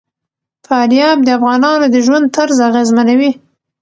[0.65, 3.31] فاریاب د افغانانو د ژوند طرز اغېزمنوي.